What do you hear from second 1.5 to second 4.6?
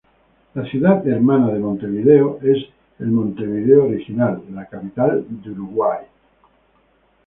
de Montevideo es la Montevideo original,